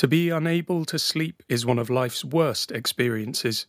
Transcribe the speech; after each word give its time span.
To 0.00 0.08
be 0.08 0.30
unable 0.30 0.86
to 0.86 0.98
sleep 0.98 1.42
is 1.46 1.66
one 1.66 1.78
of 1.78 1.90
life's 1.90 2.24
worst 2.24 2.72
experiences. 2.72 3.66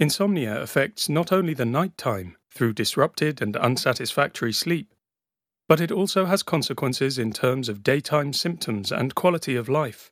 Insomnia 0.00 0.60
affects 0.60 1.08
not 1.08 1.30
only 1.30 1.54
the 1.54 1.64
nighttime 1.64 2.36
through 2.50 2.72
disrupted 2.72 3.40
and 3.40 3.56
unsatisfactory 3.56 4.52
sleep, 4.52 4.92
but 5.68 5.80
it 5.80 5.92
also 5.92 6.24
has 6.24 6.42
consequences 6.42 7.16
in 7.16 7.32
terms 7.32 7.68
of 7.68 7.84
daytime 7.84 8.32
symptoms 8.32 8.90
and 8.90 9.14
quality 9.14 9.54
of 9.54 9.68
life. 9.68 10.10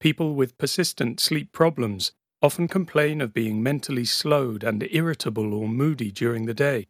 People 0.00 0.34
with 0.34 0.56
persistent 0.56 1.20
sleep 1.20 1.52
problems 1.52 2.12
often 2.40 2.66
complain 2.66 3.20
of 3.20 3.34
being 3.34 3.62
mentally 3.62 4.06
slowed 4.06 4.64
and 4.64 4.88
irritable 4.90 5.52
or 5.52 5.68
moody 5.68 6.10
during 6.10 6.46
the 6.46 6.54
day. 6.54 6.86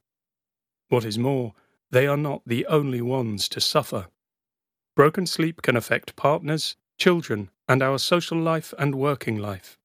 What 0.89 1.05
is 1.05 1.19
more, 1.19 1.55
they 1.91 2.07
are 2.07 2.16
not 2.16 2.43
the 2.46 2.64
only 2.66 3.01
ones 3.01 3.48
to 3.48 3.61
suffer. 3.61 4.07
Broken 4.95 5.27
sleep 5.27 5.62
can 5.62 5.77
affect 5.77 6.14
partners, 6.14 6.77
children, 6.98 7.50
and 7.68 7.82
our 7.82 7.98
social 7.98 8.38
life 8.38 8.72
and 8.79 8.94
working 8.94 9.39
life. 9.39 9.79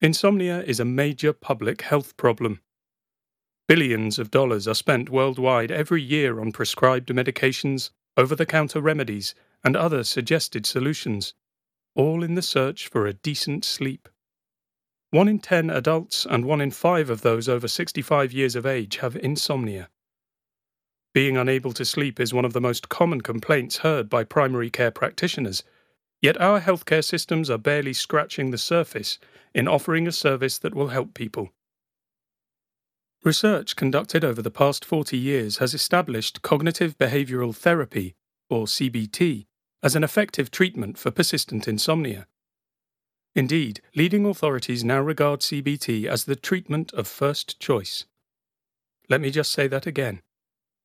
Insomnia 0.00 0.62
is 0.62 0.78
a 0.78 0.84
major 0.84 1.32
public 1.32 1.82
health 1.82 2.16
problem. 2.16 2.60
Billions 3.66 4.18
of 4.18 4.30
dollars 4.30 4.68
are 4.68 4.74
spent 4.74 5.10
worldwide 5.10 5.70
every 5.70 6.02
year 6.02 6.40
on 6.40 6.52
prescribed 6.52 7.08
medications, 7.08 7.90
over 8.16 8.34
the 8.34 8.46
counter 8.46 8.80
remedies, 8.80 9.34
and 9.64 9.76
other 9.76 10.04
suggested 10.04 10.66
solutions, 10.66 11.34
all 11.94 12.22
in 12.22 12.34
the 12.34 12.42
search 12.42 12.88
for 12.88 13.06
a 13.06 13.12
decent 13.12 13.64
sleep. 13.64 14.08
One 15.10 15.28
in 15.28 15.38
ten 15.38 15.68
adults 15.68 16.26
and 16.26 16.44
one 16.44 16.60
in 16.60 16.70
five 16.70 17.10
of 17.10 17.22
those 17.22 17.48
over 17.48 17.66
65 17.66 18.32
years 18.32 18.54
of 18.54 18.66
age 18.66 18.98
have 18.98 19.16
insomnia. 19.16 19.88
Being 21.14 21.36
unable 21.36 21.72
to 21.72 21.84
sleep 21.84 22.20
is 22.20 22.34
one 22.34 22.44
of 22.44 22.52
the 22.52 22.60
most 22.60 22.88
common 22.88 23.20
complaints 23.22 23.78
heard 23.78 24.08
by 24.08 24.24
primary 24.24 24.70
care 24.70 24.90
practitioners, 24.90 25.62
yet 26.20 26.40
our 26.40 26.60
healthcare 26.60 27.04
systems 27.04 27.48
are 27.48 27.58
barely 27.58 27.92
scratching 27.92 28.50
the 28.50 28.58
surface 28.58 29.18
in 29.54 29.66
offering 29.66 30.06
a 30.06 30.12
service 30.12 30.58
that 30.58 30.74
will 30.74 30.88
help 30.88 31.14
people. 31.14 31.50
Research 33.24 33.74
conducted 33.74 34.24
over 34.24 34.42
the 34.42 34.50
past 34.50 34.84
40 34.84 35.16
years 35.16 35.58
has 35.58 35.74
established 35.74 36.42
cognitive 36.42 36.96
behavioral 36.98 37.54
therapy, 37.54 38.14
or 38.48 38.66
CBT, 38.66 39.46
as 39.82 39.96
an 39.96 40.04
effective 40.04 40.50
treatment 40.50 40.98
for 40.98 41.10
persistent 41.10 41.66
insomnia. 41.66 42.26
Indeed, 43.34 43.80
leading 43.96 44.26
authorities 44.26 44.84
now 44.84 45.00
regard 45.00 45.40
CBT 45.40 46.06
as 46.06 46.24
the 46.24 46.36
treatment 46.36 46.92
of 46.92 47.06
first 47.06 47.58
choice. 47.60 48.04
Let 49.08 49.20
me 49.20 49.30
just 49.30 49.52
say 49.52 49.68
that 49.68 49.86
again. 49.86 50.22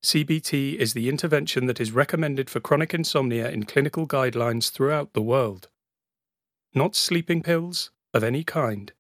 CBT 0.04 0.76
is 0.76 0.92
the 0.92 1.08
intervention 1.08 1.66
that 1.68 1.80
is 1.80 1.94
recommended 1.94 2.50
for 2.50 2.60
chronic 2.60 2.94
insomnia 2.94 3.50
in 3.50 3.64
clinical 3.64 4.06
guidelines 4.06 4.70
throughout 4.70 5.14
the 5.14 5.22
world. 5.22 5.70
Not 6.76 6.94
sleeping 6.94 7.42
pills 7.42 7.90
of 8.14 8.22
any 8.22 8.44
kind, 8.44 8.92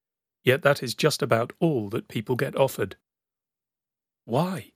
yet 0.45 0.61
that 0.61 0.81
is 0.81 0.95
just 0.95 1.21
about 1.21 1.51
all 1.59 1.89
that 1.89 2.07
people 2.07 2.37
get 2.37 2.55
offered. 2.55 2.95
Why? 4.23 4.71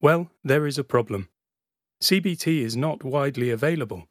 Well, 0.00 0.32
there 0.42 0.66
is 0.66 0.78
a 0.78 0.84
problem. 0.84 1.28
CBT 2.02 2.62
is 2.62 2.76
not 2.76 3.04
widely 3.04 3.50
available. 3.50 4.08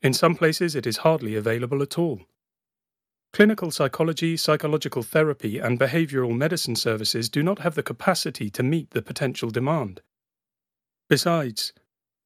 In 0.00 0.14
some 0.14 0.36
places, 0.36 0.76
it 0.76 0.86
is 0.86 0.98
hardly 0.98 1.34
available 1.34 1.82
at 1.82 1.98
all. 1.98 2.20
Clinical 3.32 3.72
psychology, 3.72 4.36
psychological 4.36 5.02
therapy, 5.02 5.58
and 5.58 5.78
behavioral 5.78 6.36
medicine 6.36 6.76
services 6.76 7.28
do 7.28 7.42
not 7.42 7.58
have 7.58 7.74
the 7.74 7.82
capacity 7.82 8.48
to 8.50 8.62
meet 8.62 8.90
the 8.90 9.02
potential 9.02 9.50
demand. 9.50 10.00
Besides, 11.10 11.72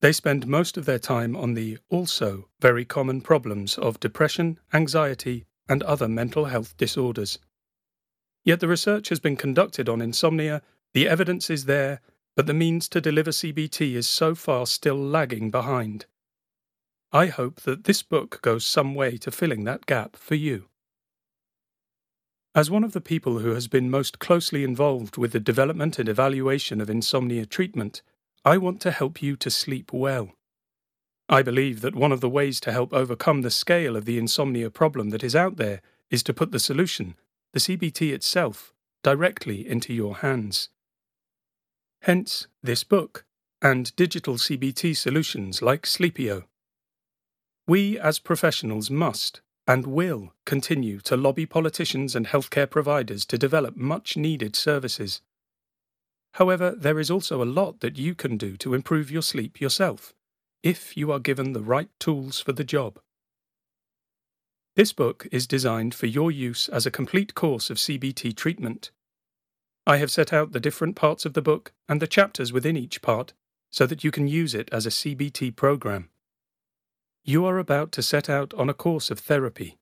they 0.03 0.13
spend 0.13 0.47
most 0.47 0.77
of 0.77 0.85
their 0.85 0.99
time 0.99 1.35
on 1.35 1.55
the 1.55 1.79
also 1.89 2.51
very 2.61 2.85
common 2.85 3.23
problems 3.23 3.79
of 3.79 3.99
depression, 3.99 4.61
anxiety, 4.75 5.47
and 5.67 5.83
other 5.85 6.07
mental 6.07 6.45
health 6.45 6.77
disorders. 6.77 7.39
Yet 8.45 8.61
the 8.61 8.69
research 8.69 9.09
has 9.09 9.21
been 9.21 9.37
conducted 9.37 9.89
on 9.89 10.03
insomnia 10.03 10.61
the 10.93 11.09
evidence 11.09 11.49
is 11.49 11.65
there, 11.65 12.03
but 12.37 12.47
the 12.47 12.53
means 12.53 12.87
to 12.91 13.00
deliver 13.00 13.31
CBT 13.31 13.94
is 13.94 14.06
so 14.06 14.34
far 14.34 14.67
still 14.67 14.99
lagging 14.99 15.50
behind. 15.50 16.05
I 17.11 17.27
hope 17.27 17.62
that 17.62 17.84
this 17.84 18.03
book 18.03 18.43
goes 18.43 18.67
some 18.67 18.94
way 18.94 19.17
to 19.17 19.31
filling 19.31 19.65
that 19.65 19.87
gap 19.87 20.15
for 20.15 20.34
you. 20.34 20.67
As 22.55 22.71
one 22.71 22.84
of 22.84 22.93
the 22.93 23.00
people 23.00 23.39
who 23.39 23.55
has 23.55 23.67
been 23.67 23.91
most 23.91 24.19
closely 24.19 24.62
involved 24.62 25.17
with 25.17 25.33
the 25.33 25.41
development 25.41 25.99
and 25.99 26.06
evaluation 26.06 26.83
of 26.83 26.91
insomnia 26.91 27.47
treatment, 27.47 28.03
I 28.44 28.59
want 28.59 28.81
to 28.82 28.91
help 28.91 29.22
you 29.22 29.37
to 29.37 29.50
sleep 29.50 29.93
well. 29.93 30.32
I 31.28 31.43
believe 31.43 31.81
that 31.81 31.94
one 31.94 32.12
of 32.12 32.21
the 32.21 32.28
ways 32.28 32.60
to 32.60 32.72
help 32.72 32.93
overcome 32.93 33.41
the 33.41 33.50
scale 33.50 33.97
of 33.97 34.05
the 34.05 34.19
insomnia 34.19 34.71
problem 34.71 35.09
that 35.10 35.25
is 35.25 35.34
out 35.34 35.56
there 35.56 35.81
is 36.10 36.22
to 36.25 36.34
put 36.34 36.53
the 36.53 36.59
solution, 36.59 37.15
the 37.53 37.60
CBT 37.60 38.12
itself, 38.12 38.75
directly 39.03 39.66
into 39.66 39.94
your 39.94 40.16
hands. 40.16 40.69
Hence, 42.03 42.47
this 42.62 42.84
book, 42.84 43.25
and 43.62 43.97
digital 43.97 44.34
CBT 44.34 44.94
solutions 44.94 45.62
like 45.62 45.87
Sleepio. 45.87 46.44
We 47.66 47.99
as 47.99 48.19
professionals 48.19 48.91
must 48.91 49.41
and 49.66 49.87
will 49.87 50.34
continue 50.44 51.00
to 51.00 51.16
lobby 51.16 51.47
politicians 51.47 52.15
and 52.15 52.26
healthcare 52.26 52.69
providers 52.69 53.25
to 53.25 53.38
develop 53.38 53.75
much 53.75 54.19
needed 54.19 54.55
services. 54.55 55.22
However, 56.34 56.75
there 56.77 57.00
is 57.00 57.11
also 57.11 57.43
a 57.43 57.53
lot 57.61 57.81
that 57.81 57.99
you 57.99 58.15
can 58.15 58.37
do 58.37 58.56
to 58.59 58.75
improve 58.75 59.11
your 59.11 59.22
sleep 59.22 59.61
yourself, 59.61 60.15
if 60.62 60.97
you 60.97 61.11
are 61.11 61.19
given 61.19 61.53
the 61.53 61.62
right 61.62 61.91
tools 61.99 62.41
for 62.41 62.53
the 62.53 62.65
job. 62.65 63.00
This 64.77 64.93
book 64.93 65.27
is 65.33 65.47
designed 65.47 65.94
for 65.94 66.06
your 66.06 66.31
use 66.31 66.69
as 66.69 66.87
a 66.87 66.91
complete 66.91 67.34
course 67.34 67.71
of 67.71 67.78
CBT 67.78 68.37
treatment 68.37 68.91
I 69.87 69.99
have 69.99 70.11
set 70.11 70.33
out 70.33 70.53
the 70.53 70.61
different 70.61 70.97
parts 70.97 71.27
of 71.27 71.34
the 71.34 71.43
book 71.43 71.73
and 71.89 72.00
the 72.00 72.06
chapters 72.06 72.53
within 72.53 72.77
each 72.77 73.03
part 73.03 73.34
so 73.71 73.87
that 73.87 74.03
you 74.03 74.11
can 74.11 74.27
use 74.27 74.55
it 74.55 74.69
as 74.73 74.87
a 74.87 74.91
CBT 74.91 75.55
program. 75.56 76.09
You 77.23 77.44
are 77.44 77.59
about 77.59 77.93
to 77.93 78.03
set 78.03 78.31
out 78.31 78.55
on 78.55 78.71
a 78.71 78.75
course 78.75 79.11
of 79.11 79.19
therapy. 79.19 79.77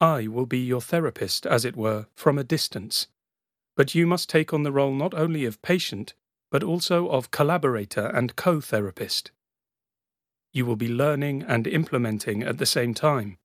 I 0.00 0.26
will 0.26 0.46
be 0.46 0.58
your 0.58 0.80
therapist, 0.80 1.46
as 1.46 1.64
it 1.64 1.76
were, 1.76 2.06
from 2.14 2.36
a 2.36 2.44
distance. 2.44 3.06
But 3.76 3.94
you 3.94 4.06
must 4.06 4.28
take 4.28 4.52
on 4.52 4.62
the 4.62 4.72
role 4.72 4.92
not 4.92 5.14
only 5.14 5.44
of 5.44 5.62
patient, 5.62 6.14
but 6.50 6.62
also 6.62 7.08
of 7.08 7.30
collaborator 7.30 8.06
and 8.06 8.36
co 8.36 8.60
therapist. 8.60 9.30
You 10.52 10.66
will 10.66 10.76
be 10.76 10.88
learning 10.88 11.42
and 11.42 11.66
implementing 11.66 12.42
at 12.42 12.58
the 12.58 12.66
same 12.66 12.92
time. 12.92 13.38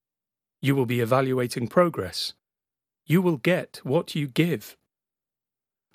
You 0.59 0.75
will 0.75 0.85
be 0.85 0.99
evaluating 0.99 1.69
progress. 1.69 2.33
You 3.05 3.21
will 3.21 3.37
get 3.37 3.79
what 3.83 4.15
you 4.15 4.27
give. 4.27 4.75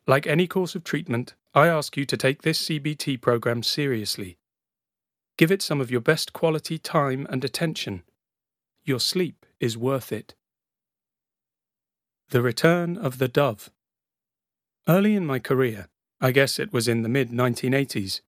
Like 0.06 0.26
any 0.26 0.46
course 0.46 0.74
of 0.74 0.84
treatment, 0.84 1.34
I 1.54 1.68
ask 1.68 1.96
you 1.98 2.06
to 2.06 2.16
take 2.16 2.40
this 2.42 2.66
CBT 2.66 3.20
program 3.20 3.62
seriously. 3.62 4.38
Give 5.36 5.52
it 5.52 5.60
some 5.60 5.80
of 5.80 5.90
your 5.90 6.00
best 6.00 6.32
quality 6.32 6.78
time 6.78 7.26
and 7.28 7.44
attention. 7.44 8.02
Your 8.84 9.00
sleep 9.00 9.44
is 9.60 9.76
worth 9.76 10.10
it. 10.10 10.34
The 12.30 12.40
Return 12.40 12.96
of 12.96 13.18
the 13.18 13.28
Dove. 13.28 13.70
Early 14.88 15.14
in 15.14 15.24
my 15.24 15.38
career, 15.38 15.88
I 16.20 16.32
guess 16.32 16.58
it 16.58 16.72
was 16.72 16.88
in 16.88 17.02
the 17.02 17.08
mid 17.08 17.30
1980s, 17.30 18.20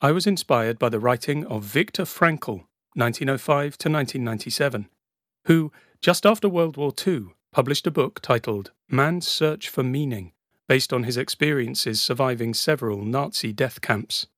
I 0.00 0.12
was 0.12 0.28
inspired 0.28 0.78
by 0.78 0.90
the 0.90 1.00
writing 1.00 1.44
of 1.46 1.64
Viktor 1.64 2.04
Frankl, 2.04 2.66
1905 2.94 3.76
to 3.78 3.88
1997, 3.90 4.88
who, 5.46 5.72
just 6.00 6.24
after 6.24 6.48
World 6.48 6.76
War 6.76 6.92
II, 7.04 7.34
published 7.50 7.84
a 7.88 7.90
book 7.90 8.20
titled 8.20 8.70
Man's 8.88 9.26
Search 9.26 9.68
for 9.68 9.82
Meaning 9.82 10.32
based 10.68 10.92
on 10.92 11.02
his 11.02 11.16
experiences 11.16 12.00
surviving 12.00 12.54
several 12.54 13.04
Nazi 13.04 13.52
death 13.52 13.80
camps. 13.80 14.28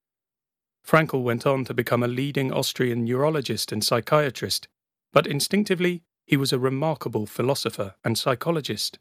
Frankl 0.83 1.21
went 1.21 1.45
on 1.45 1.63
to 1.65 1.75
become 1.75 2.01
a 2.01 2.07
leading 2.07 2.51
Austrian 2.51 3.05
neurologist 3.05 3.71
and 3.71 3.83
psychiatrist, 3.83 4.67
but 5.13 5.27
instinctively 5.27 6.01
he 6.25 6.37
was 6.37 6.51
a 6.51 6.57
remarkable 6.57 7.27
philosopher 7.27 7.93
and 8.03 8.17
psychologist. 8.17 8.97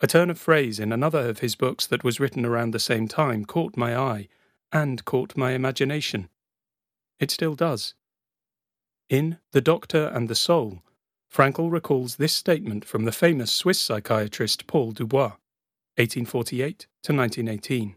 A 0.00 0.06
turn 0.06 0.28
of 0.28 0.38
phrase 0.38 0.78
in 0.78 0.92
another 0.92 1.26
of 1.28 1.38
his 1.38 1.54
books 1.54 1.86
that 1.86 2.04
was 2.04 2.20
written 2.20 2.44
around 2.44 2.72
the 2.72 2.78
same 2.78 3.08
time 3.08 3.46
caught 3.46 3.76
my 3.76 3.96
eye 3.96 4.28
and 4.70 5.04
caught 5.06 5.36
my 5.36 5.52
imagination. 5.52 6.28
It 7.18 7.30
still 7.30 7.54
does. 7.54 7.94
In 9.08 9.38
The 9.52 9.62
Doctor 9.62 10.08
and 10.08 10.28
the 10.28 10.34
Soul, 10.34 10.82
Frankl 11.32 11.70
recalls 11.70 12.16
this 12.16 12.34
statement 12.34 12.84
from 12.84 13.04
the 13.04 13.12
famous 13.12 13.52
Swiss 13.52 13.80
psychiatrist 13.80 14.66
Paul 14.66 14.92
Dubois 14.92 15.36
1848 15.96 16.86
to 17.04 17.14
1918. 17.14 17.96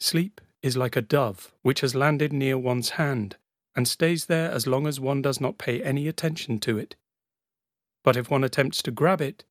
Sleep 0.00 0.40
is 0.62 0.76
like 0.76 0.96
a 0.96 1.02
dove 1.02 1.52
which 1.62 1.80
has 1.80 1.94
landed 1.94 2.32
near 2.32 2.58
one's 2.58 2.90
hand 2.90 3.36
and 3.76 3.86
stays 3.86 4.26
there 4.26 4.50
as 4.50 4.66
long 4.66 4.88
as 4.88 4.98
one 4.98 5.22
does 5.22 5.40
not 5.40 5.58
pay 5.58 5.80
any 5.82 6.08
attention 6.08 6.58
to 6.58 6.76
it. 6.76 6.96
But 8.02 8.16
if 8.16 8.30
one 8.30 8.42
attempts 8.42 8.82
to 8.82 8.90
grab 8.90 9.20
it, 9.20 9.44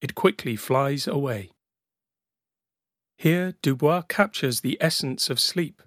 it 0.00 0.14
quickly 0.14 0.56
flies 0.56 1.06
away. 1.06 1.50
Here, 3.16 3.54
Dubois 3.62 4.02
captures 4.02 4.60
the 4.60 4.76
essence 4.80 5.30
of 5.30 5.40
sleep, 5.40 5.82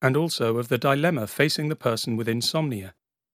and 0.00 0.16
also 0.16 0.58
of 0.58 0.68
the 0.68 0.78
dilemma 0.78 1.26
facing 1.26 1.68
the 1.68 1.76
person 1.76 2.16
with 2.16 2.28
insomnia. 2.28 2.94